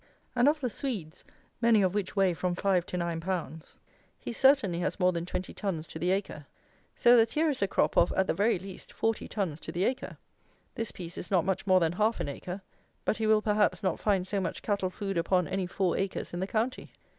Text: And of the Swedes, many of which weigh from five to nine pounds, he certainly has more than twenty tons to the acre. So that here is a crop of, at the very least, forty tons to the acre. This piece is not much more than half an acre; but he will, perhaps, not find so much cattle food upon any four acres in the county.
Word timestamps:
And 0.35 0.47
of 0.49 0.61
the 0.61 0.67
Swedes, 0.67 1.23
many 1.61 1.83
of 1.83 1.93
which 1.93 2.15
weigh 2.15 2.33
from 2.33 2.55
five 2.55 2.87
to 2.87 2.97
nine 2.97 3.19
pounds, 3.21 3.75
he 4.17 4.33
certainly 4.33 4.79
has 4.79 4.99
more 4.99 5.11
than 5.11 5.27
twenty 5.27 5.53
tons 5.53 5.85
to 5.89 5.99
the 5.99 6.09
acre. 6.09 6.47
So 6.95 7.15
that 7.17 7.33
here 7.33 7.51
is 7.51 7.61
a 7.61 7.67
crop 7.67 7.95
of, 7.97 8.11
at 8.13 8.25
the 8.25 8.33
very 8.33 8.57
least, 8.57 8.91
forty 8.91 9.27
tons 9.27 9.59
to 9.59 9.71
the 9.71 9.83
acre. 9.85 10.17
This 10.73 10.91
piece 10.91 11.19
is 11.19 11.29
not 11.29 11.45
much 11.45 11.67
more 11.67 11.79
than 11.79 11.91
half 11.91 12.19
an 12.19 12.29
acre; 12.29 12.63
but 13.05 13.17
he 13.17 13.27
will, 13.27 13.43
perhaps, 13.43 13.83
not 13.83 13.99
find 13.99 14.25
so 14.25 14.41
much 14.41 14.63
cattle 14.63 14.89
food 14.89 15.19
upon 15.19 15.47
any 15.47 15.67
four 15.67 15.95
acres 15.95 16.33
in 16.33 16.39
the 16.39 16.47
county. 16.47 16.91